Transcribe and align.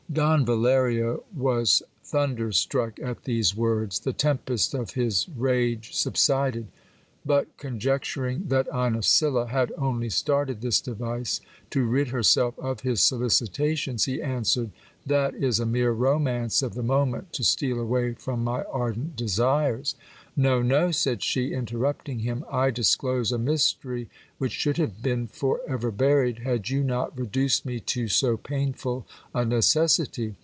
Don 0.13 0.45
Valerio 0.45 1.23
was 1.33 1.81
thunderstruck 2.03 2.99
at 2.99 3.23
these 3.23 3.55
words; 3.55 3.97
the 3.99 4.11
tempest 4.11 4.73
of 4.73 4.91
his 4.91 5.29
rage 5.37 5.95
sub 5.95 6.17
sided. 6.17 6.67
But, 7.25 7.55
conjecturing 7.55 8.45
that 8.49 8.67
Inesilla 8.73 9.47
had 9.47 9.71
only 9.77 10.09
started 10.09 10.59
this 10.59 10.81
device 10.81 11.39
to 11.69 11.85
rid 11.85 12.09
her 12.09 12.23
self 12.23 12.57
of 12.59 12.81
his 12.81 12.99
solicitations, 13.01 14.03
he 14.05 14.21
answered, 14.21 14.71
That 15.05 15.33
is 15.35 15.59
a 15.59 15.65
mere 15.67 15.91
romance 15.91 16.61
of 16.63 16.73
the 16.73 16.81
moment 16.83 17.31
to 17.33 17.43
steal 17.45 17.79
away 17.79 18.13
from 18.13 18.43
my 18.43 18.63
ardent 18.63 19.15
desires. 19.15 19.95
No, 20.35 20.63
no, 20.63 20.89
said 20.91 21.21
she, 21.21 21.53
interrupting 21.53 22.19
him, 22.19 22.43
I 22.51 22.71
dis 22.71 22.95
close 22.95 23.31
a 23.31 23.37
mystery 23.37 24.09
which 24.39 24.53
should 24.53 24.77
have 24.77 25.03
been 25.03 25.27
for 25.27 25.59
ever 25.67 25.91
buried, 25.91 26.39
had 26.39 26.69
you 26.69 26.83
not 26.83 27.15
reduced 27.19 27.65
me 27.67 27.79
to 27.81 28.07
so 28.07 28.37
painful 28.37 29.05
a 29.35 29.45
necessity. 29.45 30.35